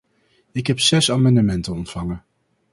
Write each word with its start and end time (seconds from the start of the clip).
Ik 0.51 0.67
heb 0.67 0.79
zes 0.79 1.11
amendementen 1.11 1.73
ontvangen. 1.73 2.23